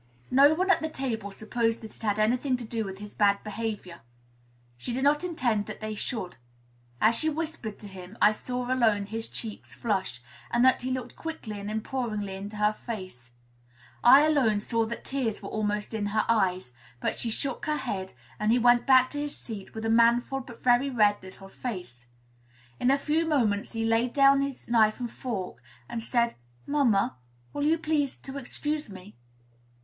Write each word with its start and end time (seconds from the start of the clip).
No 0.31 0.55
one 0.55 0.71
at 0.71 0.81
the 0.81 0.89
table 0.89 1.31
supposed 1.31 1.81
that 1.83 1.95
it 1.95 2.01
had 2.01 2.17
any 2.17 2.35
thing 2.35 2.57
to 2.57 2.65
do 2.65 2.83
with 2.83 2.97
his 2.97 3.13
bad 3.13 3.43
behavior. 3.43 3.99
She 4.75 4.93
did 4.93 5.03
not 5.03 5.23
intend 5.23 5.67
that 5.67 5.79
they 5.79 5.93
should. 5.93 6.37
As 6.99 7.13
she 7.13 7.29
whispered 7.29 7.77
to 7.77 7.87
him, 7.87 8.17
I 8.19 8.29
alone 8.49 9.05
saw 9.05 9.11
his 9.11 9.29
cheek 9.29 9.67
flush, 9.67 10.19
and 10.49 10.65
that 10.65 10.81
he 10.81 10.89
looked 10.89 11.15
quickly 11.15 11.59
and 11.59 11.69
imploringly 11.69 12.33
into 12.33 12.55
her 12.55 12.73
face; 12.73 13.29
I 14.03 14.21
alone 14.21 14.59
saw 14.59 14.87
that 14.87 15.03
tears 15.03 15.43
were 15.43 15.49
almost 15.49 15.93
in 15.93 16.07
her 16.07 16.25
eyes. 16.27 16.73
But 16.99 17.19
she 17.19 17.29
shook 17.29 17.67
her 17.67 17.77
head, 17.77 18.13
and 18.39 18.51
he 18.51 18.57
went 18.57 18.87
back 18.87 19.11
to 19.11 19.19
his 19.19 19.35
seat 19.37 19.75
with 19.75 19.85
a 19.85 19.89
manful 19.91 20.39
but 20.39 20.63
very 20.63 20.89
red 20.89 21.17
little 21.21 21.47
face. 21.49 22.07
In 22.79 22.89
a 22.89 22.97
few 22.97 23.23
moments 23.27 23.73
he 23.73 23.85
laid 23.85 24.13
down 24.13 24.41
his 24.41 24.67
knife 24.67 24.99
and 24.99 25.11
fork, 25.11 25.61
and 25.87 26.01
said, 26.01 26.33
"Mamma, 26.65 27.17
will 27.53 27.65
you 27.65 27.77
please 27.77 28.17
to 28.17 28.39
excuse 28.39 28.89
me?" 28.89 29.13